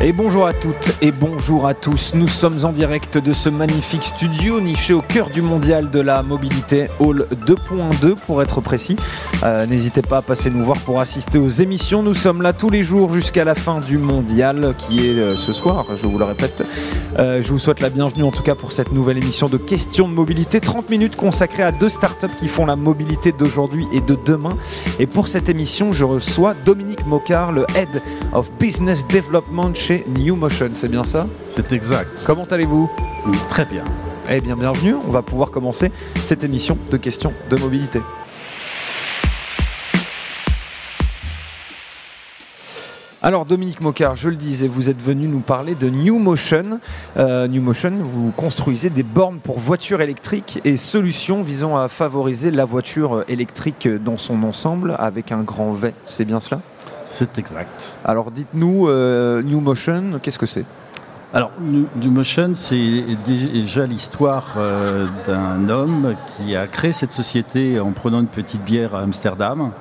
[0.00, 2.12] Et bonjour à toutes et bonjour à tous.
[2.14, 6.22] Nous sommes en direct de ce magnifique studio niché au cœur du mondial de la
[6.22, 8.94] mobilité, Hall 2.2 pour être précis.
[9.42, 12.04] Euh, n'hésitez pas à passer nous voir pour assister aux émissions.
[12.04, 15.52] Nous sommes là tous les jours jusqu'à la fin du mondial qui est euh, ce
[15.52, 16.62] soir, je vous le répète.
[17.18, 20.08] Euh, je vous souhaite la bienvenue en tout cas pour cette nouvelle émission de questions
[20.08, 20.60] de mobilité.
[20.60, 24.56] 30 minutes consacrées à deux startups qui font la mobilité d'aujourd'hui et de demain.
[25.00, 28.00] Et pour cette émission, je reçois Dominique Mocard, le Head
[28.32, 32.10] of Business Development New Motion, c'est bien ça C'est exact.
[32.26, 32.90] Comment allez-vous
[33.48, 33.84] Très bien.
[34.28, 34.94] Eh bien, bienvenue.
[35.06, 35.90] On va pouvoir commencer
[36.24, 38.00] cette émission de questions de mobilité.
[43.20, 46.78] Alors Dominique Mocard, je le disais, vous êtes venu nous parler de New Motion.
[47.16, 52.50] Euh, New Motion, vous construisez des bornes pour voitures électriques et solutions visant à favoriser
[52.50, 55.94] la voiture électrique dans son ensemble avec un grand V.
[56.06, 56.60] C'est bien cela?
[57.08, 57.96] C'est exact.
[58.04, 60.64] Alors dites-nous, euh, New Motion, qu'est-ce que c'est
[61.34, 67.90] Alors, New Motion, c'est déjà l'histoire euh, d'un homme qui a créé cette société en
[67.90, 69.72] prenant une petite bière à Amsterdam.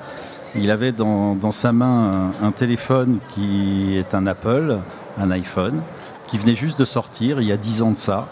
[0.56, 4.80] Il avait dans, dans sa main un, un, téléphone qui est un Apple,
[5.20, 5.82] un iPhone,
[6.26, 8.28] qui venait juste de sortir il y a 10 ans de ça.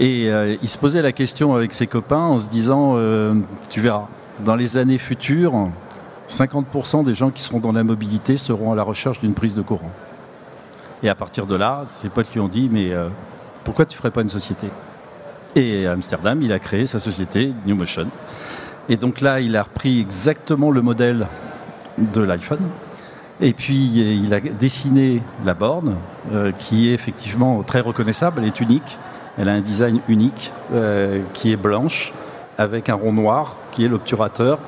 [0.00, 3.34] Et euh, il se posait la question avec ses copains en se disant, euh,
[3.68, 4.08] tu verras,
[4.44, 5.68] dans les années futures,
[6.30, 9.62] 50% des gens qui seront dans la mobilité seront à la recherche d'une prise de
[9.62, 9.90] courant.
[11.02, 13.08] Et à partir de là, ses potes lui ont dit, mais euh,
[13.64, 14.68] pourquoi tu ne ferais pas une société?
[15.56, 18.06] Et à Amsterdam, il a créé sa société, New Motion.
[18.88, 21.26] Et donc là, il a repris exactement le modèle
[21.98, 22.62] de l'iPhone.
[23.40, 25.96] Et puis, il a dessiné la borne,
[26.32, 28.98] euh, qui est effectivement très reconnaissable, elle est unique.
[29.38, 32.12] Elle a un design unique, euh, qui est blanche,
[32.58, 34.58] avec un rond noir, qui est l'obturateur,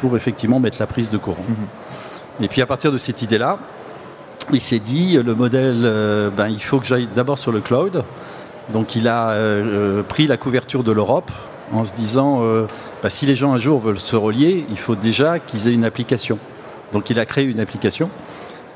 [0.00, 1.46] pour effectivement mettre la prise de courant.
[1.48, 2.44] -hmm.
[2.44, 3.58] Et puis, à partir de cette idée-là,
[4.52, 8.04] il s'est dit, le modèle, euh, ben, il faut que j'aille d'abord sur le cloud.
[8.72, 11.32] Donc, il a euh, pris la couverture de l'Europe
[11.72, 12.66] en se disant euh,
[13.02, 15.84] bah, si les gens un jour veulent se relier, il faut déjà qu'ils aient une
[15.84, 16.38] application.
[16.92, 18.10] Donc il a créé une application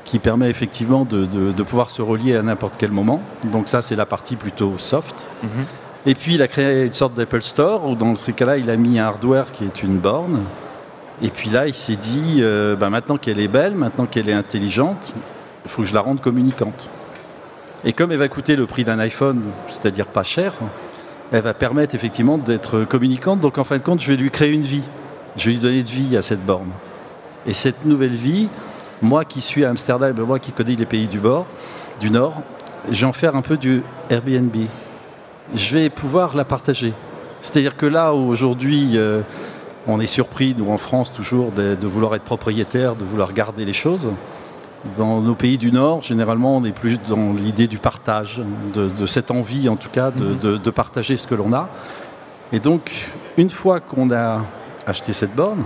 [0.03, 3.21] qui permet effectivement de, de, de pouvoir se relier à n'importe quel moment.
[3.51, 5.27] Donc ça c'est la partie plutôt soft.
[5.43, 6.09] Mm -hmm.
[6.09, 8.75] Et puis il a créé une sorte d'Apple Store où dans ce cas-là il a
[8.75, 10.43] mis un hardware qui est une borne.
[11.21, 14.33] Et puis là il s'est dit euh, bah, maintenant qu'elle est belle, maintenant qu'elle est
[14.33, 15.13] intelligente,
[15.65, 16.89] il faut que je la rende communicante.
[17.83, 20.53] Et comme elle va coûter le prix d'un iPhone, c'est-à-dire pas cher,
[21.31, 23.39] elle va permettre effectivement d'être communicante.
[23.39, 24.83] Donc en fin de compte, je vais lui créer une vie.
[25.37, 26.71] Je vais lui donner de vie à cette borne.
[27.47, 28.49] Et cette nouvelle vie,
[29.01, 31.47] moi qui suis à Amsterdam, moi qui connais les pays du bord,
[31.99, 32.41] du Nord,
[32.89, 34.55] je vais en faire un peu du Airbnb.
[35.55, 36.93] Je vais pouvoir la partager.
[37.41, 39.21] C'est-à-dire que là où aujourd'hui euh,
[39.87, 43.65] on est surpris, nous en France toujours, de, de, vouloir être propriétaire, de vouloir garder
[43.65, 44.09] les choses,
[44.97, 48.41] dans nos pays du Nord, généralement, on est plus dans l'idée du partage,
[48.73, 50.61] de, de, cette envie, en tout cas, de, -hmm.
[50.61, 51.69] de, partager ce que l'on a.
[52.51, 52.91] Et donc,
[53.37, 54.41] une fois qu'on a
[54.87, 55.63] acheté cette borne,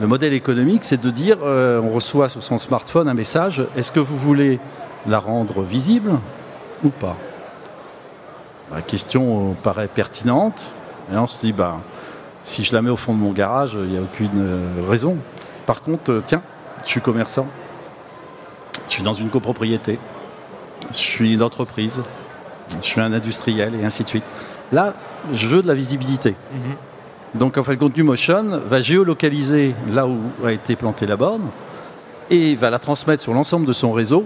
[0.00, 3.92] le modèle économique, c'est de dire, euh, on reçoit sur son smartphone un message, est-ce
[3.92, 4.58] que vous voulez
[5.06, 6.12] la rendre visible
[6.84, 7.16] ou pas?
[8.72, 10.72] La question paraît pertinente,
[11.12, 11.78] et on se dit, bah,
[12.48, 14.42] si je la mets au fond de mon garage, il n'y a aucune
[14.86, 15.18] raison.
[15.66, 16.42] Par contre, tiens,
[16.82, 17.46] je suis commerçant,
[18.88, 19.98] je suis dans une copropriété,
[20.90, 22.00] je suis une entreprise,
[22.80, 24.24] je suis un industriel et ainsi de suite.
[24.72, 24.94] Là,
[25.32, 26.30] je veux de la visibilité.
[26.30, 27.38] -hmm.
[27.38, 31.48] Donc en fin de compte, Motion va géolocaliser là où a été plantée la borne
[32.30, 34.24] et va la transmettre sur l'ensemble de son réseau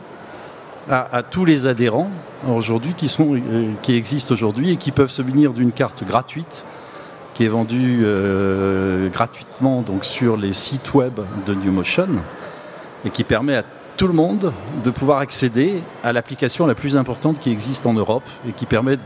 [0.89, 2.11] à, à tous les adhérents
[2.49, 6.65] aujourd'hui qui, sont, euh, qui existent aujourd'hui et qui peuvent se munir d'une carte gratuite
[7.35, 12.09] qui est vendue euh, gratuitement donc sur les sites web de NewMotion
[13.05, 13.63] et qui permet à
[13.97, 18.29] tout le monde de pouvoir accéder à l'application la plus importante qui existe en Europe
[18.49, 18.99] et qui permet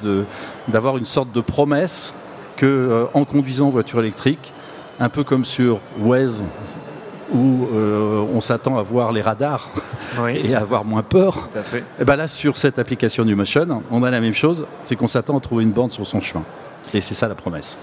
[0.68, 2.14] d'avoir une sorte de promesse
[2.56, 4.52] que euh, en conduisant en voiture électrique,
[4.98, 6.44] un peu comme sur Waze
[7.32, 9.70] où euh, on s'attend à voir les radars
[10.20, 10.40] oui.
[10.44, 11.48] et à avoir moins peur.
[12.00, 15.36] Et ben là, sur cette application NewMotion, on a la même chose, c'est qu'on s'attend
[15.36, 16.44] à trouver une bande sur son chemin.
[16.94, 17.76] Et c'est ça la promesse.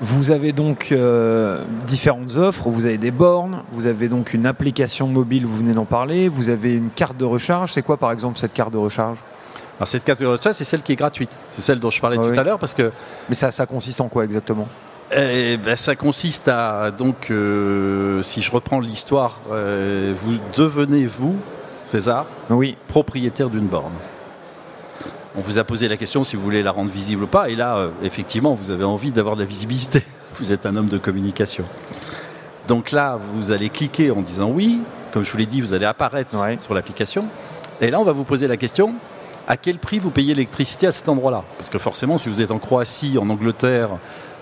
[0.00, 5.08] Vous avez donc euh, différentes offres, vous avez des bornes, vous avez donc une application
[5.08, 7.72] mobile, vous venez d'en parler, vous avez une carte de recharge.
[7.72, 9.18] C'est quoi par exemple cette carte de recharge?
[9.78, 11.36] Alors cette carte de recharge, c'est celle qui est gratuite.
[11.48, 12.38] C'est celle dont je parlais ah, tout oui.
[12.38, 12.92] à l'heure parce que.
[13.28, 14.68] Mais ça, ça consiste en quoi exactement?
[15.10, 21.36] Eh ben, ça consiste à donc, euh, si je reprends l'histoire, euh, vous devenez vous,
[21.82, 22.76] César, oui.
[22.88, 23.94] propriétaire d'une borne.
[25.36, 27.48] On vous a posé la question si vous voulez la rendre visible ou pas.
[27.50, 30.02] Et là, euh, effectivement, vous avez envie d'avoir de la visibilité.
[30.36, 31.64] Vous êtes un homme de communication.
[32.68, 34.80] Donc là, vous allez cliquer en disant oui.
[35.12, 36.58] Comme je vous l'ai dit, vous allez apparaître Ouais.
[36.60, 37.24] sur l'application.
[37.80, 38.94] Et là, on va vous poser la question
[39.48, 41.42] à quel prix vous payez l'électricité à cet endroit-là?
[41.56, 43.90] Parce que forcément, si vous êtes en Croatie, en Angleterre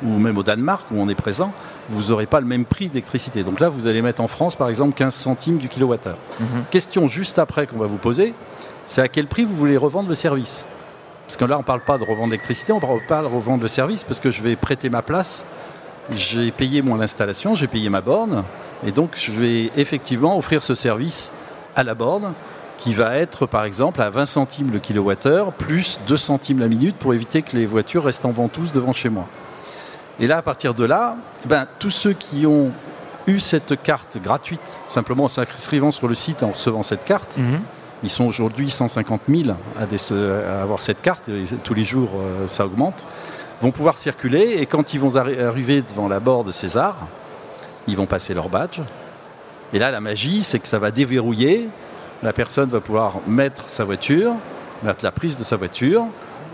[0.03, 1.53] ou même au Danemark où on est présent,
[1.89, 3.43] vous n'aurez pas le même prix d'électricité.
[3.45, 6.19] Donc là, vous allez mettre en France, par exemple, 15 centimes du kilowattheure.
[6.41, 6.65] Mhm.
[6.71, 8.35] Question juste après qu'on va vous poser,
[8.89, 10.65] c'est à quel prix vous voulez revendre le service?
[11.27, 13.69] Parce que là, on ne parle pas de revendre l'électricité, on parle de revendre le
[13.69, 15.45] service parce que je vais prêter ma place,
[16.13, 18.45] j'ai payé mon installation, j'ai payé ma borne,
[18.87, 21.33] et donc je vais effectivement offrir ce service
[21.75, 22.33] à la borne
[22.79, 26.97] qui va être par exemple à 20 centimes le kilowattheure plus 2 centimes la minute
[26.97, 29.27] pour éviter que les voitures restent en ventouse devant chez moi.
[30.21, 32.71] Et là, à partir de là, ben, tous ceux qui ont
[33.27, 37.61] eu cette carte gratuite, simplement en s'inscrivant sur le site en recevant cette carte, Mhm.
[38.03, 39.51] Ils sont aujourd'hui 150 000
[39.81, 43.07] à, des- à avoir cette carte, et tous les jours euh, ça augmente,
[43.63, 47.07] vont pouvoir circuler et quand ils vont arri- arriver devant la bord de César,
[47.89, 48.81] ils vont passer leur badge.
[49.73, 51.69] Et là, la magie, c'est que ça va déverrouiller,
[52.23, 54.33] la personne va pouvoir mettre sa voiture,
[54.83, 56.05] mettre la prise de sa voiture,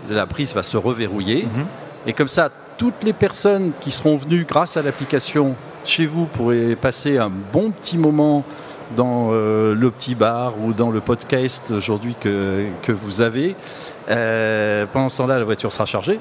[0.09, 1.65] la prise va se reverrouiller, Mhm.
[2.07, 5.55] et comme ça, toutes les personnes qui seront venues grâce à l'application
[5.85, 8.43] chez vous pourraient passer un bon petit moment
[8.95, 13.55] dans euh, le petit bar ou dans le podcast aujourd'hui que, que vous avez.
[14.09, 16.19] Euh, pendant ce temps-là, la voiture sera chargée.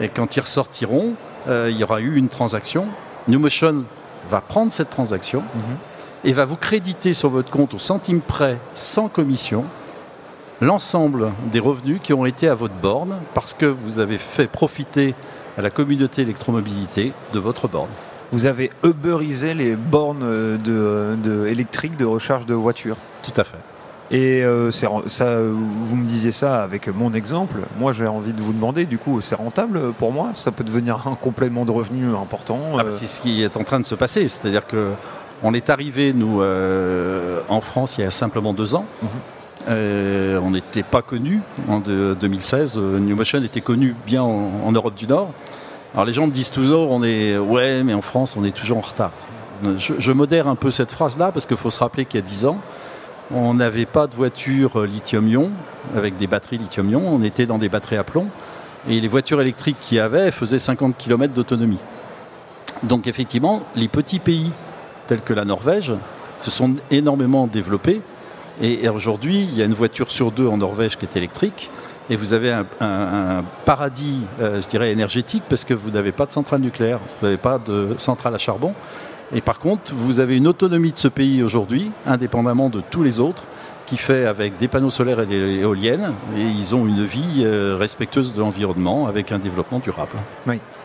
[0.00, 1.14] Et quand ils ressortiront,
[1.48, 2.86] euh, il y aura eu une transaction.
[3.28, 3.84] NewMotion
[4.30, 5.76] va prendre cette transaction Mhm.
[6.24, 9.64] et va vous créditer sur votre compte au centime près, sans commission,
[10.60, 15.14] l'ensemble des revenus qui ont été à votre borne parce que vous avez fait profiter
[15.58, 17.90] à la communauté électromobilité de votre borne.
[18.34, 22.96] Vous avez Uberisé les bornes euh, de, de électriques de recharge de voitures.
[23.22, 23.58] Tout à fait.
[24.10, 24.88] Et euh, ça,
[25.22, 27.58] euh, vous me disiez ça avec mon exemple.
[27.78, 30.30] Moi, j'ai envie de vous demander, du coup, c'est rentable pour moi?
[30.34, 33.56] Ça peut devenir un complément de revenu important Ah bah, euh, c'est ce qui est
[33.56, 34.26] en train de se passer.
[34.28, 34.90] C'est-à-dire que
[35.44, 38.86] on est arrivé, nous, euh, en France, il y a simplement deux ans.
[39.68, 42.76] Euh, on n'était pas connu en de- 2016.
[42.76, 45.30] euh, New Motion était connu bien en, en Europe du Nord.
[45.94, 48.78] Alors les gens me disent toujours, on est ouais, mais en France, on est toujours
[48.78, 49.12] en retard.
[49.78, 52.44] Je, modère un peu cette phrase-là parce qu'il faut se rappeler qu'il y a dix
[52.46, 52.58] ans,
[53.30, 55.50] on n'avait pas de voiture euh, lithium-ion
[55.96, 57.00] avec des batteries lithium-ion.
[57.06, 58.26] On était dans des batteries à plomb
[58.88, 61.78] et les voitures électriques qu'il y avait faisaient 50 km d'autonomie.
[62.82, 64.50] Donc effectivement, les petits pays
[65.06, 65.94] tels que la Norvège
[66.38, 68.02] se sont énormément développés.
[68.60, 71.70] Et aujourd'hui, il y a une voiture sur deux en Norvège qui est électrique.
[72.10, 76.32] Et vous avez un, paradis, euh, je dirais, énergétique parce que vous n'avez pas de
[76.32, 78.74] centrale nucléaire, vous n'avez pas de centrale à charbon.
[79.34, 83.20] Et par contre, vous avez une autonomie de ce pays aujourd'hui, indépendamment de tous les
[83.20, 83.44] autres,
[83.86, 86.12] qui fait avec des panneaux solaires et des éoliennes.
[86.36, 90.16] Et ils ont une vie euh, respectueuse de l'environnement avec un développement durable.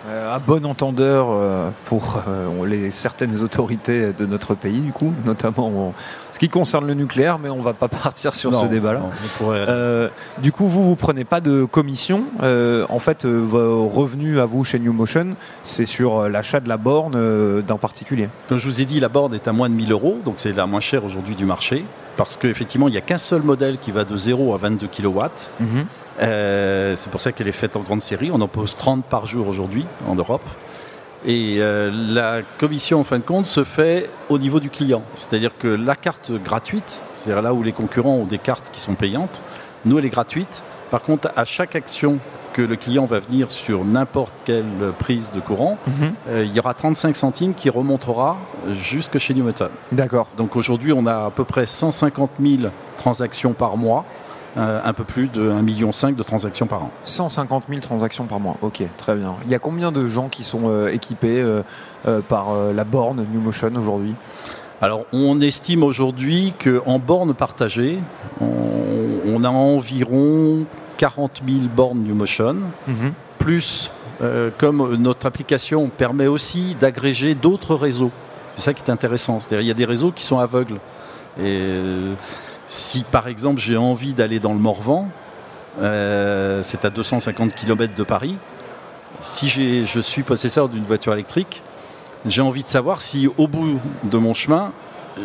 [0.08, 5.12] Euh, à bon entendeur euh, pour euh, les certaines autorités de notre pays, du coup,
[5.26, 5.94] notamment en
[6.32, 9.02] ce qui concerne le nucléaire, mais on va pas partir sur Non, ce débat-là.
[9.38, 10.08] pourrait- Euh,
[10.38, 12.24] du coup, vous, vous prenez pas de commission.
[12.42, 15.36] Euh, en fait, euh, vos revenus à vous chez New Motion,
[15.66, 18.30] c'est sur l'achat de la borne euh, d'un particulier.
[18.48, 20.54] Comme je vous ai dit, la borne est à moins de 1000 euros, donc c'est
[20.54, 21.84] la moins chère aujourd'hui du marché,
[22.16, 25.20] parce qu'effectivement, il n'y a qu'un seul modèle qui va de 0 à 22 kW.
[26.22, 28.32] Euh, c'est pour ça qu'elle est faite en grande série.
[28.32, 30.46] On en pose 30 par jour aujourd'hui en Europe.
[31.26, 35.04] Et euh, la commission, en fin de compte, se fait au niveau du client.
[35.16, 38.96] C'est-à-dire que la carte gratuite, c'est-à-dire là où les concurrents ont des cartes qui sont
[38.96, 39.42] payantes,
[39.86, 40.64] nous, elle est gratuite.
[40.92, 42.20] Par contre, à chaque action
[42.54, 44.66] que le client va venir sur n'importe quelle
[44.98, 45.78] prise de courant,
[46.30, 48.38] euh, il y aura 35 centimes qui remontera
[48.72, 49.70] jusque chez Newton.
[49.92, 50.28] D'accord.
[50.38, 54.04] Donc aujourd'hui, on a à peu près 150 000 transactions par mois,
[54.58, 56.92] euh, un peu plus de 1,5 million de transactions par an.
[57.04, 58.58] 150 000 transactions par mois.
[58.62, 59.36] Ok, très bien.
[59.46, 61.62] Il y a combien de gens qui sont euh, équipés euh,
[62.28, 64.16] par la borne New Motion aujourd'hui?
[64.82, 68.00] Alors on estime aujourd'hui qu'en bornes partagées,
[68.40, 68.48] on,
[69.26, 70.66] on a environ
[71.00, 72.58] 40 000 bornes NewMotion,
[73.38, 73.90] plus
[74.22, 78.12] euh, comme notre application permet aussi d'agréger d'autres réseaux.
[78.52, 79.40] C'est ça qui est intéressant.
[79.40, 80.78] C'est-à-dire il y a des réseaux qui sont aveugles.
[81.42, 81.70] Et
[82.70, 85.10] si par exemple j'ai envie d'aller dans le Morvan,
[85.82, 88.36] euh, c'est à 250 km de Paris,
[89.22, 91.62] si je suis possesseur d'une voiture électrique,
[92.26, 94.72] j'ai envie de savoir si au bout de mon chemin,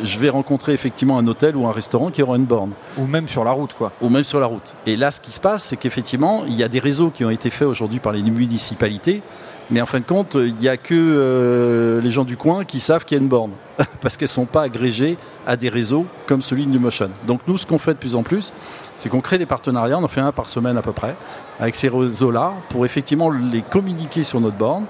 [0.03, 2.73] je vais rencontrer effectivement un hôtel ou un restaurant qui aura une borne.
[2.99, 3.93] Ou même sur la route, quoi.
[4.01, 4.75] Ou même sur la route.
[4.87, 7.31] Et là, ce qui se passe, c'est qu'effectivement, il y a des réseaux qui ont
[7.31, 9.23] été faits aujourd'hui par les municipalités,
[9.71, 12.81] mais en fin de compte, il n'y a que euh, les gens du coin qui
[12.81, 13.53] savent qu'il y a une borne,
[14.01, 15.17] parce qu'elles ne sont pas agrégées
[15.47, 17.11] à des réseaux comme celui de NewMotion.
[17.27, 18.53] Donc nous, ce qu'on fait de plus en plus,
[18.97, 21.15] c'est qu'on crée des partenariats, on en fait un par semaine à peu près,
[21.61, 24.87] avec ces réseaux-là, pour effectivement les communiquer sur notre borne.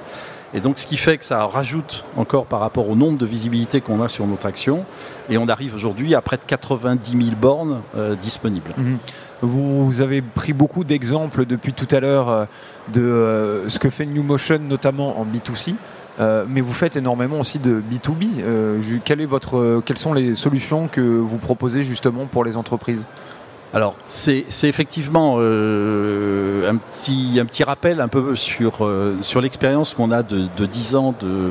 [0.54, 3.80] Et donc, ce qui fait que ça rajoute encore par rapport au nombre de visibilités
[3.80, 4.84] qu'on a sur notre action.
[5.28, 8.72] Et on arrive aujourd'hui à près de 90 000 bornes euh, disponibles.
[8.76, 8.98] Mhm.
[9.42, 12.44] Vous avez pris beaucoup d'exemples depuis tout à l'heure euh,
[12.92, 15.74] de euh, ce que fait NewMotion, notamment en B2C.
[16.48, 19.20] mais vous faites énormément aussi de B2B.
[19.20, 23.04] est votre, quelles sont les solutions que vous proposez justement pour les entreprises?
[23.74, 30.46] Alors, c'est effectivement euh, un, petit, rappel un peu sur, euh, l'expérience qu'on a de,
[30.64, 31.50] 10 ans de,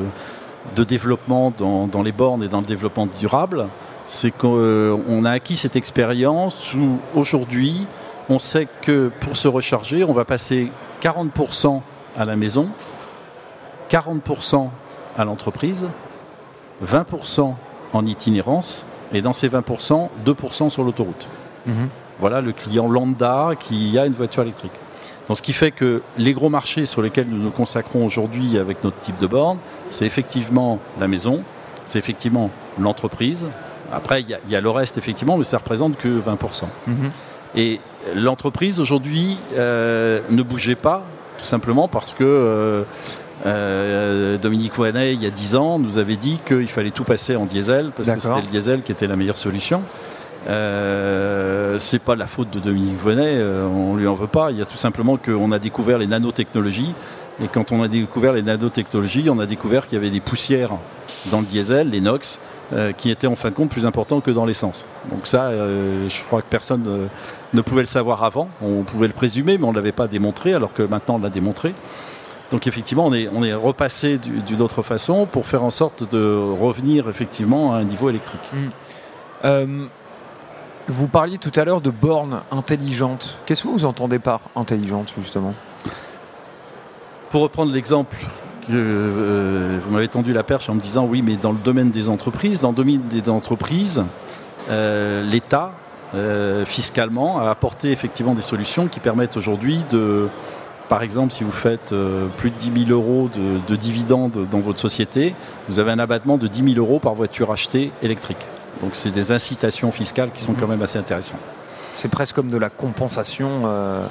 [0.74, 3.66] de développement dans, les bornes et dans le développement durable.
[4.06, 7.86] C'est qu'on euh, a acquis cette expérience où aujourd'hui,
[8.28, 10.70] on sait que pour se recharger, on va passer
[11.02, 11.80] 40%
[12.16, 12.68] à la maison,
[13.90, 14.68] 40%
[15.16, 15.88] à l'entreprise,
[16.84, 17.54] 20%
[17.92, 21.28] en itinérance, et dans ces 20%, 2% sur l'autoroute.
[21.66, 21.88] Mhm.
[22.20, 24.72] Voilà le client lambda qui a une voiture électrique.
[25.28, 28.84] Donc, ce qui fait que les gros marchés sur lesquels nous nous consacrons aujourd'hui avec
[28.84, 29.58] notre type de borne,
[29.90, 31.42] c'est effectivement la maison,
[31.86, 33.48] c'est effectivement l'entreprise.
[33.92, 36.64] Après, il y, a le reste, effectivement, mais ça représente que 20%.
[36.86, 37.10] Mhm.
[37.56, 37.80] Et
[38.14, 41.04] l'entreprise, aujourd'hui, euh, ne bougeait pas,
[41.38, 42.82] tout simplement parce que euh,
[43.46, 47.36] euh, Dominique Ouanet, il y a 10 ans, nous avait dit qu'il fallait tout passer
[47.36, 49.82] en diesel, parce que c'était le diesel qui était la meilleure solution.
[50.48, 54.50] Euh, c'est pas la faute de Dominique Venet, euh, on lui en veut pas.
[54.50, 56.94] Il y a tout simplement qu'on a découvert les nanotechnologies.
[57.42, 60.76] Et quand on a découvert les nanotechnologies, on a découvert qu'il y avait des poussières
[61.30, 62.38] dans le diesel, les NOx,
[62.72, 64.86] euh, qui étaient en fin de compte plus importants que dans l'essence.
[65.10, 67.08] Donc ça, je crois que personne
[67.52, 68.48] ne pouvait le savoir avant.
[68.62, 71.30] On pouvait le présumer, mais on ne l'avait pas démontré, alors que maintenant on l'a
[71.30, 71.74] démontré.
[72.50, 76.36] Donc effectivement, on est, on est repassé d'une autre façon pour faire en sorte de
[76.60, 78.50] revenir effectivement à un niveau électrique.
[79.42, 79.86] Mmh.
[80.86, 83.38] Vous parliez tout à l'heure de bornes intelligentes.
[83.46, 85.54] Qu'est-ce que vous entendez par intelligente, justement?
[87.30, 88.18] Pour reprendre l'exemple
[88.66, 91.90] que euh, vous m'avez tendu la perche en me disant oui, mais dans le domaine
[91.90, 94.04] des entreprises, dans le domaine des entreprises,
[94.70, 95.72] euh, l'État,
[96.14, 100.28] euh, fiscalement, a apporté effectivement des solutions qui permettent aujourd'hui de,
[100.88, 101.94] par exemple, si vous faites
[102.36, 105.34] plus de 10 000 euros de, de dividendes dans votre société,
[105.68, 108.46] vous avez un abattement de 10 000 euros par voiture achetée électrique.
[108.80, 111.40] Donc c'est des incitations fiscales qui sont quand même assez intéressantes.
[111.94, 114.06] C'est presque comme de la compensation euh, euh,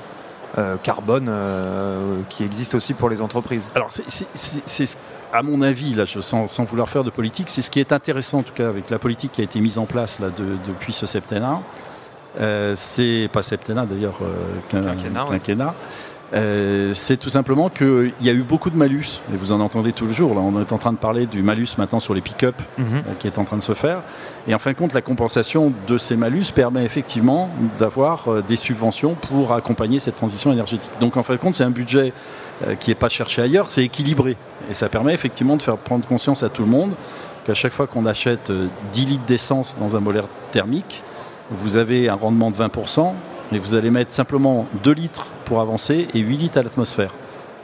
[0.84, 3.68] carbone euh, qui existe aussi pour les entreprises.
[3.76, 4.98] Alors c'est
[5.32, 7.92] à mon avis, là, je, sans, sans, vouloir faire de politique, c'est ce qui est
[7.92, 10.28] intéressant en tout cas avec la politique qui a été mise en place là,
[10.68, 11.60] depuis ce septennat.
[12.76, 14.20] c'est pas septennat d'ailleurs,
[14.70, 15.74] quinquennat.
[16.34, 19.94] Euh, c'est tout simplement qu'il y a eu beaucoup de malus, et vous en entendez
[19.94, 20.34] tous les jours.
[20.34, 22.86] Là, on est en train de parler du malus maintenant sur les pick-up mhm.
[22.96, 24.02] euh, qui est en train de se faire.
[24.48, 28.56] Et en fin de compte, la compensation de ces malus permet effectivement d'avoir euh, des
[28.56, 30.92] subventions pour accompagner cette transition énergétique.
[31.00, 32.14] Donc en fin de compte, c'est un budget
[32.80, 34.38] qui n'est pas cherché ailleurs, c'est équilibré.
[34.70, 36.92] Et ça permet effectivement de faire prendre conscience à tout le monde
[37.46, 38.52] qu'à chaque fois qu'on achète
[38.94, 41.04] 10 litres d'essence dans un molaire thermique,
[41.50, 43.12] vous avez un rendement de 20%,
[43.52, 47.12] mais vous allez mettre simplement 2 litres pour avancer et 8 litres à l'atmosphère.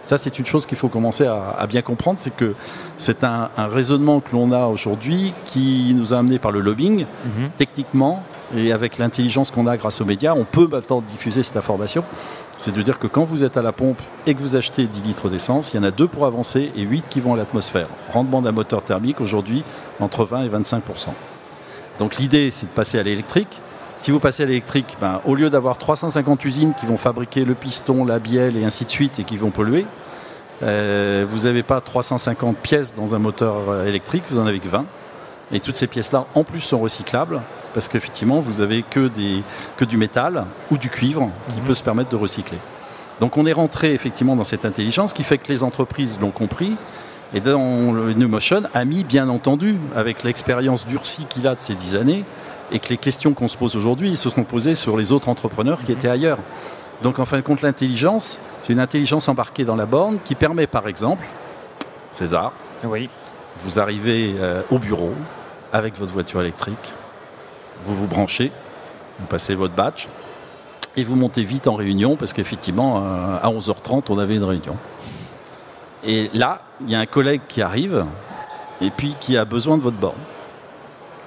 [0.01, 2.55] Ça, c'est une chose qu'il faut commencer à, bien comprendre, c'est que
[2.97, 7.05] c'est un, raisonnement que l'on a aujourd'hui qui nous a amené par le lobbying.
[7.25, 7.49] Mhm.
[7.57, 8.23] Techniquement,
[8.55, 12.03] et avec l'intelligence qu'on a grâce aux médias, on peut maintenant diffuser cette information.
[12.57, 15.01] C'est de dire que quand vous êtes à la pompe et que vous achetez 10
[15.01, 17.87] litres d'essence, il y en a 2 pour avancer et 8 qui vont à l'atmosphère.
[18.09, 19.63] Rendement d'un moteur thermique aujourd'hui
[19.99, 20.81] entre 20 et 25%
[21.99, 23.61] Donc l'idée, c'est de passer à l'électrique.
[23.99, 27.53] Si vous passez à l'électrique, ben, au lieu d'avoir 350 usines qui vont fabriquer le
[27.53, 29.85] piston, la bielle et ainsi de suite et qui vont polluer,
[30.63, 34.69] euh, vous n'avez pas 350 pièces dans un moteur euh, électrique, vous en avez que
[34.69, 34.85] 20.
[35.51, 37.41] Et toutes ces pièces-là, en plus, sont recyclables
[37.73, 39.43] parce qu'effectivement, vous avez que, des,
[39.75, 41.65] que du métal ou du cuivre qui mhm.
[41.65, 42.57] peut se permettre de recycler.
[43.19, 46.77] Donc on est rentré effectivement dans cette intelligence qui fait que les entreprises l'ont compris.
[47.33, 51.61] Et dans le New Motion a mis, bien entendu, avec l'expérience durcie qu'il a de
[51.61, 52.23] ces 10 années,
[52.71, 55.79] et que les questions qu'on se pose aujourd'hui se sont posées sur les autres entrepreneurs
[55.79, 55.97] qui mhm.
[55.97, 56.39] étaient ailleurs.
[57.01, 60.67] Donc en fin de compte, l'intelligence, c'est une intelligence embarquée dans la borne qui permet
[60.67, 61.25] par exemple,
[62.11, 63.09] César, oui.
[63.59, 65.13] vous arrivez euh, au bureau
[65.71, 66.93] avec votre voiture électrique,
[67.85, 68.51] vous vous branchez,
[69.19, 70.07] vous passez votre batch
[70.97, 74.75] et vous montez vite en réunion parce qu'effectivement, euh, à 11h30, on avait une réunion.
[76.03, 78.05] Et là, il y a un collègue qui arrive
[78.81, 80.15] et puis qui a besoin de votre borne.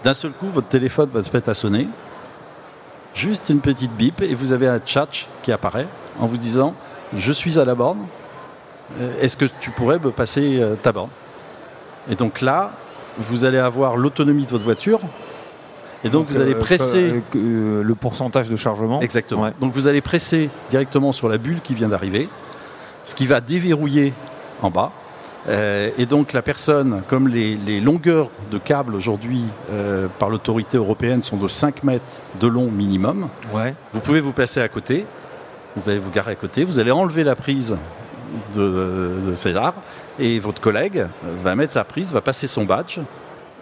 [0.04, 1.88] D'un seul coup, votre téléphone va se mettre à sonner.
[3.14, 5.08] Juste une petite bip et vous avez un chat
[5.42, 5.86] qui apparaît
[6.18, 6.74] en vous disant
[7.14, 8.06] Je suis à la borne.
[9.00, 11.10] Euh, est-ce que tu pourrais me passer euh, ta borne?
[12.10, 12.72] Et donc là,
[13.18, 15.00] vous allez avoir l'autonomie de votre voiture.
[16.04, 17.10] Et donc, vous allez euh, presser.
[17.12, 19.00] euh, euh, le pourcentage de chargement.
[19.02, 19.42] Exactement.
[19.42, 19.52] Ouais.
[19.60, 22.28] Donc vous allez presser directement sur la bulle qui vient d'arriver,
[23.04, 24.12] ce qui va déverrouiller
[24.62, 24.90] en bas.
[25.48, 30.76] Euh, et donc la personne, comme les, les longueurs de câbles aujourd'hui euh, par l'autorité
[30.76, 33.74] européenne sont de 5 mètres de long minimum, Ouais.
[33.92, 35.04] vous pouvez vous placer à côté,
[35.76, 37.76] vous allez vous garer à côté, vous allez enlever la prise
[38.54, 39.74] de, de César
[40.20, 41.06] et votre collègue
[41.42, 43.00] va mettre sa prise, va passer son badge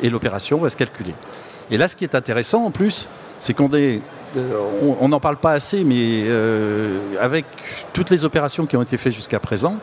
[0.02, 1.14] et l'opération va se calculer.
[1.70, 3.08] Et là, ce qui est intéressant en plus,
[3.38, 4.00] c'est qu'on est,
[4.36, 7.46] euh, on- on n'en parle pas assez, mais euh, avec
[7.94, 9.76] toutes les opérations qui ont été faites jusqu'à présent,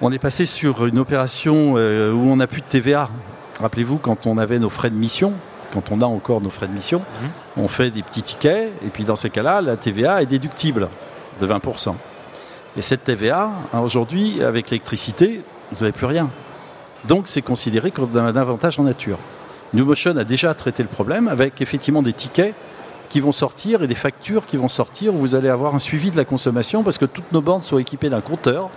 [0.00, 3.08] on est passé sur une opération euh, où on n'a plus de TVA.
[3.60, 5.32] Rappelez-vous, quand on avait nos frais de mission,
[5.72, 7.02] quand on a encore nos frais de mission,
[7.56, 10.88] on fait des petits tickets, et puis dans ces cas-là, la TVA est déductible
[11.40, 11.94] de 20%.
[12.76, 15.40] Et cette TVA, hein, aujourd'hui, avec l'électricité,
[15.72, 16.28] vous n'avez plus rien.
[17.08, 19.18] Donc c'est considéré comme un avantage en nature.
[19.72, 22.54] NewMotion a déjà traité le problème avec effectivement des tickets
[23.08, 26.10] qui vont sortir et des factures qui vont sortir où vous allez avoir un suivi
[26.10, 28.70] de la consommation parce que toutes nos bornes sont équipées d'un compteur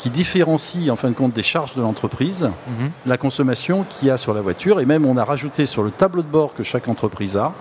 [0.00, 2.90] qui différencie en fin de compte des charges de l'entreprise Mhm.
[3.06, 4.80] la consommation qu'il y a sur la voiture.
[4.80, 7.52] Et même, on a rajouté sur le tableau de bord que chaque entreprise a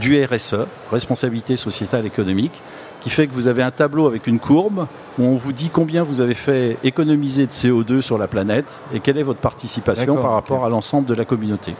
[0.00, 2.60] du RSE, responsabilité sociétale économique,
[3.00, 4.86] qui fait que vous avez un tableau avec une courbe
[5.18, 8.98] où on vous dit combien vous avez fait économiser de CO2 sur la planète et
[9.00, 11.74] quelle est votre participation par rapport à l'ensemble de la communauté.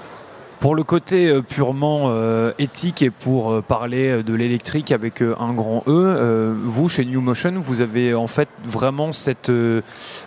[0.61, 5.53] Pour le côté euh, purement euh, éthique et pour euh, parler de l'électrique avec un
[5.53, 9.53] grand E, vous chez New Motion, vous avez en fait vraiment cette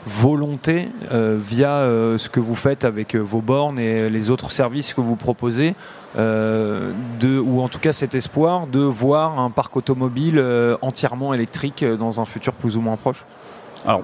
[0.05, 1.85] volonté via
[2.17, 5.75] ce que vous faites avec vos bornes et les autres services que vous proposez,
[6.17, 10.43] ou en tout cas cet espoir de voir un parc automobile
[10.81, 13.23] entièrement électrique dans un futur plus ou moins proche?
[13.85, 14.03] Alors,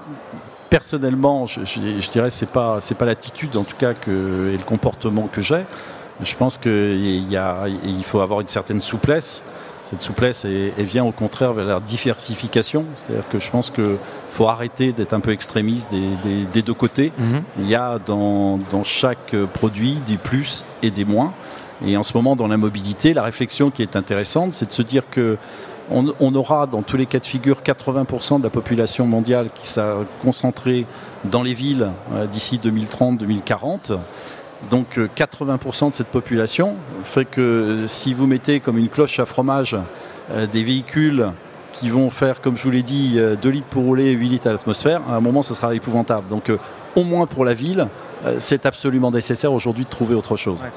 [0.70, 5.40] personnellement, je, dirais c'est pas c'est pas l'attitude en tout cas et le comportement que
[5.40, 5.64] j'ai.
[6.22, 6.70] Je pense qu'il
[7.32, 9.42] il faut avoir une certaine souplesse.
[9.88, 12.84] Cette souplesse elle, elle vient au contraire vers la diversification.
[12.94, 13.96] C'est-à-dire que je pense que
[14.30, 17.12] faut arrêter d'être un peu extrémiste des, des- des deux côtés.
[17.58, 21.32] Il y a dans, dans chaque produit des plus et des moins.
[21.86, 24.82] Et en ce moment, dans la mobilité, la réflexion qui est intéressante, c'est de se
[24.82, 25.36] dire que
[25.90, 29.66] on, on aura dans tous les cas de figure 80% de la population mondiale qui
[29.68, 30.84] sera concentrée
[31.24, 33.96] dans les villes euh, d'ici 2030-2040.
[34.70, 39.20] Donc euh, 80% de cette population fait que euh, si vous mettez comme une cloche
[39.20, 39.76] à fromage
[40.32, 41.28] euh, des véhicules
[41.78, 44.28] qui vont faire, comme je vous l'ai dit, euh, 2 litres pour rouler et 8
[44.28, 46.26] litres à l'atmosphère, à un moment, ça sera épouvantable.
[46.28, 46.58] Donc, euh,
[46.96, 47.86] au moins pour la ville,
[48.26, 50.62] euh, c'est absolument nécessaire aujourd'hui de trouver autre chose.
[50.62, 50.70] Ouais.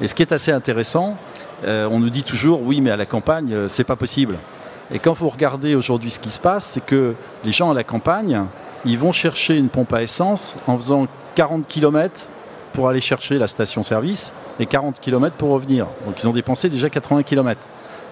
[0.00, 1.16] Et ce qui est assez intéressant,
[1.64, 4.34] euh, on nous dit toujours, oui, mais à la campagne, euh, c'est pas possible.
[4.90, 7.84] Et quand vous regardez aujourd'hui ce qui se passe, c'est que les gens à la
[7.84, 8.44] campagne,
[8.84, 12.28] ils vont chercher une pompe à essence en faisant 40 km
[12.78, 15.88] pour aller chercher la station-service et 40 km pour revenir.
[16.06, 17.60] Donc ils ont dépensé déjà 80 km.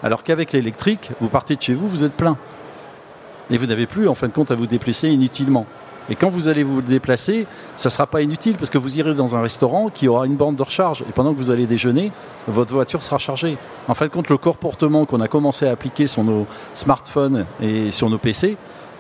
[0.03, 2.37] Alors qu'avec l'électrique, vous partez de chez vous, vous êtes plein.
[3.49, 5.67] Et vous n'avez plus, en fin de compte, à vous déplacer inutilement.
[6.11, 9.15] Et quand vous allez vous déplacer, ça ne sera pas inutile parce que vous irez
[9.15, 11.03] dans un restaurant qui aura une bande de recharge.
[11.03, 12.11] Et pendant que vous allez déjeuner,
[12.49, 13.59] votre voiture sera chargée.
[13.87, 17.93] En fin de compte, le comportement qu'on a commencé à appliquer sur nos smartphones et
[17.93, 18.57] sur nos PC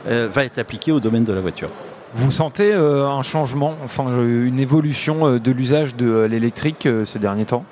[0.07, 1.71] euh, va être appliqué au domaine de la voiture.
[2.15, 7.19] Vous sentez euh, un changement, enfin euh, une évolution euh, de l'usage de l'électrique ces
[7.19, 7.65] derniers temps?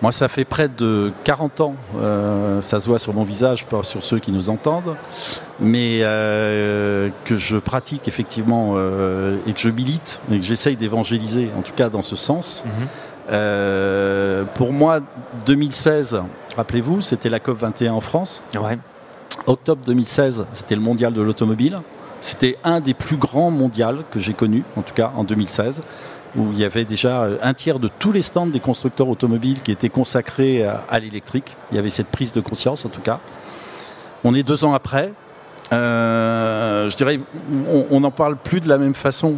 [0.00, 3.82] Moi, ça fait près de 40 ans, euh, ça se voit sur mon visage, pas
[3.82, 4.94] sur ceux qui nous entendent,
[5.58, 11.62] mais euh, que je pratique effectivement et que je milite et que j'essaye d'évangéliser, en
[11.62, 12.64] tout cas dans ce sens.
[13.30, 15.00] Euh, pour moi,
[15.46, 16.22] 2016,
[16.56, 18.42] rappelez-vous, c'était la COP 21 en France.
[18.54, 18.78] Ouais.
[19.46, 21.80] Octobre 2016, c'était le mondial de l'automobile.
[22.20, 25.82] C'était un des plus grands mondiaux que j'ai connu, en tout cas en 2016,
[26.36, 29.62] où il y avait déjà euh, un tiers de tous les stands des constructeurs automobiles
[29.62, 31.56] qui étaient consacrés à l'électrique.
[31.70, 33.20] Il y avait cette prise de conscience, en tout cas.
[34.24, 35.12] On est deux ans après.
[35.72, 37.20] Euh, je dirais,
[37.90, 39.34] on n'en parle plus de la même façon,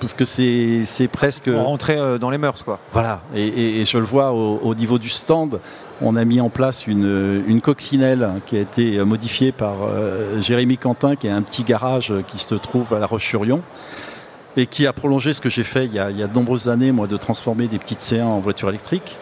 [0.00, 1.50] parce que c'est c'est presque...
[1.52, 2.78] On rentrait euh, dans les mœurs, quoi.
[2.92, 5.60] Voilà, et, et- et je le vois au, au niveau du stand,
[6.02, 10.78] on a mis en place une, une coccinelle qui a été modifiée par euh, Jérémy
[10.78, 13.62] Quentin, qui est un petit garage qui se trouve à La Roche-sur-Yon,
[14.56, 16.34] et qui a prolongé ce que j'ai fait il y, a, il y a de
[16.34, 19.18] nombreuses années, moi, de transformer des petites C1 en voitures électriques.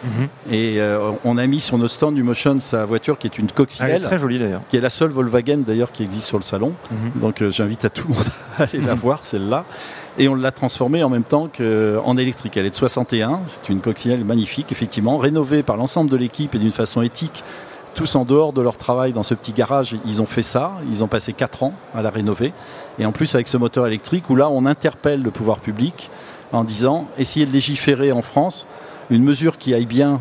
[0.49, 3.45] Et euh, on a mis sur nos stands du Motion sa voiture qui est une
[3.45, 4.61] Elle est coccinelle, très jolie d'ailleurs.
[4.69, 6.73] qui est la seule Volkswagen d'ailleurs qui existe sur le salon.
[6.91, 7.21] Mhm.
[7.21, 8.23] Donc euh, j'invite à tout le monde
[8.57, 9.65] à aller la voir, celle-là.
[10.17, 12.55] et on l'a transformée en même temps qu'en électrique.
[12.55, 16.59] Elle est de 61, c'est une coccinelle magnifique, effectivement, rénovée par l'ensemble de l'équipe et
[16.59, 17.43] d'une façon éthique.
[17.95, 20.73] Tous en dehors de leur travail dans ce petit garage, ils ont fait ça.
[20.91, 22.51] Ils ont passé 4 ans à la rénover.
[22.99, 26.09] Et en plus, avec ce moteur électrique, où là, on interpelle le pouvoir public
[26.51, 28.67] en disant essayez de légiférer en France
[29.09, 30.19] une mesure qui aille bien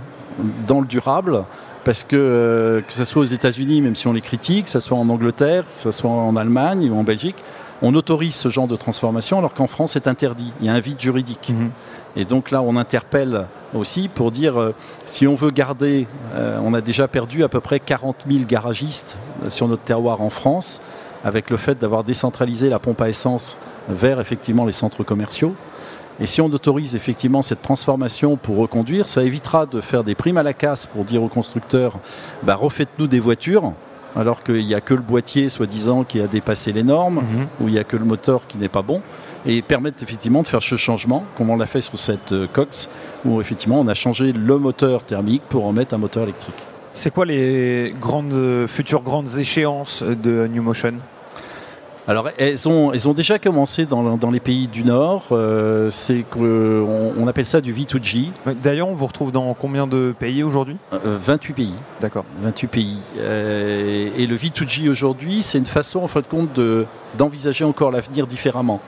[0.67, 1.45] dans le durable,
[1.85, 4.81] parce que euh, que ce soit aux États-Unis, même si on les critique, que ce
[4.81, 7.37] soit en Angleterre, que ce soit en Allemagne ou en Belgique,
[7.83, 10.53] on autorise ce genre de transformation alors qu'en France c'est interdit.
[10.61, 11.51] Il y a un vide juridique.
[11.51, 11.71] Mhm.
[12.17, 14.75] Et donc là, on interpelle aussi pour dire euh,
[15.07, 19.19] si on veut garder, euh, on a déjà perdu à peu près 40 000 garagistes
[19.49, 20.81] sur notre terroir en France,
[21.25, 25.55] avec le fait d'avoir décentralisé la pompe à essence vers effectivement les centres commerciaux.
[26.21, 30.37] Et si on autorise effectivement cette transformation pour reconduire, ça évitera de faire des primes
[30.37, 31.99] à la casse pour dire aux constructeurs
[32.45, 33.73] bah, refaites-nous des voitures,
[34.17, 37.47] alors qu'il n'y a que le boîtier, soi-disant, qui a dépassé les normes, Mhm.
[37.61, 39.01] ou il n'y a que le moteur qui n'est pas bon,
[39.47, 42.89] et permettre effectivement de faire ce changement, comme on l'a fait sur cette euh, Cox,
[43.25, 46.55] où effectivement on a changé le moteur thermique pour en mettre un moteur électrique.
[46.93, 50.95] C'est quoi les grandes, futures grandes échéances de New Motion?
[52.07, 56.23] Alors elles ont, elles ont déjà commencé dans, dans les pays du Nord, euh, c'est
[56.31, 58.29] qu'on on appelle ça du V2G,
[58.63, 60.77] D'ailleurs, on vous retrouve dans combien de pays aujourd'hui?
[60.93, 61.73] Euh, 28 pays.
[62.03, 62.25] D'accord.
[62.43, 62.99] 28 pays.
[63.19, 66.85] Euh, et le V2G aujourd'hui, c'est une façon, en fin de compte, de-
[67.17, 68.81] d'envisager encore l'avenir différemment.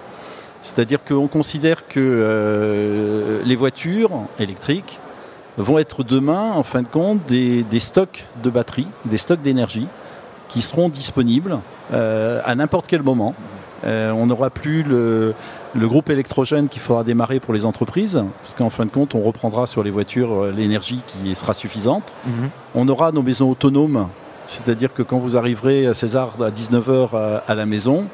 [0.62, 4.98] C'est-à-dire qu'on considère que euh, les voitures électriques
[5.56, 9.86] vont être demain, en fin de compte, des, des stocks de batteries, des stocks d'énergie
[10.48, 11.58] qui seront disponibles
[11.92, 13.34] euh, à n'importe quel moment.
[13.84, 15.34] Euh, on n'aura plus le,
[15.74, 19.22] le groupe électrogène qu'il faudra démarrer pour les entreprises, parce qu'en fin de compte, on
[19.22, 22.14] reprendra sur les voitures euh, l'énergie qui sera suffisante.
[22.26, 22.50] Mhm.
[22.74, 24.08] On aura nos maisons autonomes,
[24.46, 28.06] c'est-à-dire que quand vous arriverez à César à 19h à, à la maison,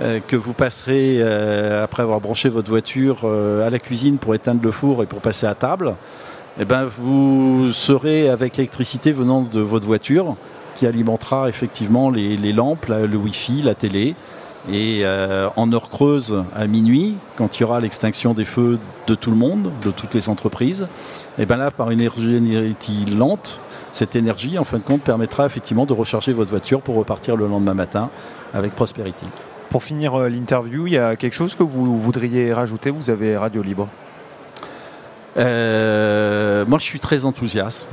[0.00, 4.32] euh, que vous passerez, euh, après avoir branché votre voiture, euh, à la cuisine pour
[4.32, 5.94] éteindre le four et pour passer à table,
[6.60, 10.36] eh ben, vous serez avec l'électricité venant de votre voiture
[10.78, 14.14] qui alimentera effectivement les, les lampes, la- le Wi-Fi, la télé.
[14.70, 19.14] Et euh, en heure creuse, à minuit, quand il y aura l'extinction des feux de
[19.14, 20.86] tout le monde, de toutes les entreprises,
[21.38, 23.60] et bien là, par une énergie lente,
[23.92, 27.48] cette énergie, en fin de compte, permettra effectivement de recharger votre voiture pour repartir le
[27.48, 28.10] lendemain matin
[28.52, 29.26] avec prospérité.
[29.70, 32.90] Pour finir euh, l'interview, il y a quelque chose que vous voudriez rajouter?
[32.90, 33.88] Vous avez Radio Libre.
[35.38, 37.88] Euh, moi, je suis très enthousiaste.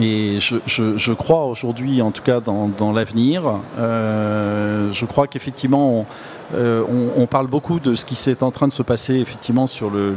[0.00, 3.42] Et je, je- crois aujourd'hui, en tout cas, dans, dans l'avenir.
[3.78, 6.06] Euh, je crois qu'effectivement, on,
[6.54, 9.66] euh, on- on parle beaucoup de ce qui s'est en train de se passer effectivement
[9.66, 10.14] sur le,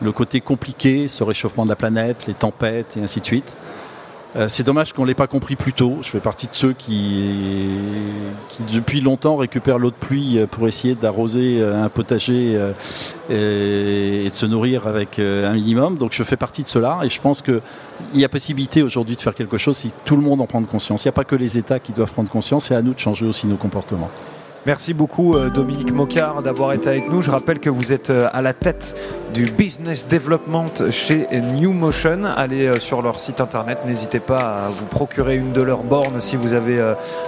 [0.00, 3.52] le côté compliqué, ce réchauffement de la planète, les tempêtes et ainsi de suite.
[4.36, 5.98] Euh, c'est dommage qu'on ne l'ait pas compris plus tôt.
[6.02, 7.66] Je fais partie de ceux qui,
[8.72, 12.58] depuis longtemps récupèrent l'eau de pluie euh, pour essayer d'arroser euh, un potager
[13.30, 15.96] et, de se nourrir avec un minimum.
[15.96, 17.60] Donc je fais partie de cela et je pense qu'il
[18.14, 21.04] y a possibilité aujourd'hui de faire quelque chose si tout le monde en prend conscience.
[21.04, 22.98] Il n'y a pas que les États qui doivent prendre conscience, c'est à nous de
[22.98, 24.10] changer aussi nos comportements.
[24.66, 27.22] Merci beaucoup euh, Dominique Mocard d'avoir été avec nous.
[27.22, 28.96] Je rappelle que vous êtes euh, à la tête
[29.32, 32.24] du business development chez New Motion.
[32.24, 36.20] Allez euh, sur leur site internet, n'hésitez pas à vous procurer une de leurs bornes
[36.20, 36.80] si vous avez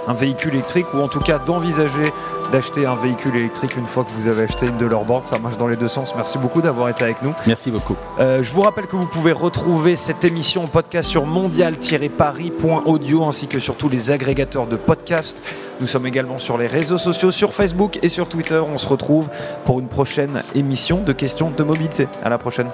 [0.07, 2.11] un véhicule électrique ou en tout cas d'envisager
[2.51, 5.25] d'acheter un véhicule électrique une fois que vous avez acheté une de leurs bornes.
[5.25, 6.13] Ça marche dans les deux sens.
[6.15, 7.33] Merci beaucoup d'avoir été avec nous.
[7.47, 7.95] Merci beaucoup.
[8.19, 13.47] Euh, je vous rappelle que vous pouvez retrouver cette émission en podcast sur mondial-paris.audio ainsi
[13.47, 15.41] que sur tous les agrégateurs de podcasts.
[15.79, 18.59] Nous sommes également sur les réseaux sociaux, sur Facebook et sur Twitter.
[18.59, 19.29] On se retrouve
[19.65, 22.07] pour une prochaine émission de questions de mobilité.
[22.23, 22.67] À la prochaine.